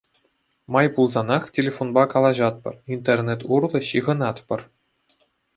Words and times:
Май 0.75 0.87
пулсанах 0.95 1.43
телефонпа 1.57 2.03
калаҫатпӑр, 2.15 2.75
интернет 2.97 3.41
урлӑ 3.59 3.73
ҫыхӑнатпӑр. 3.89 4.61